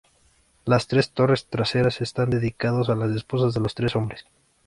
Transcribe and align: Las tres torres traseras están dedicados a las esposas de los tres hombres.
Las 0.65 0.87
tres 0.87 1.11
torres 1.11 1.45
traseras 1.45 2.01
están 2.01 2.31
dedicados 2.31 2.89
a 2.89 2.95
las 2.95 3.15
esposas 3.15 3.53
de 3.53 3.59
los 3.59 3.75
tres 3.75 3.95
hombres. 3.95 4.25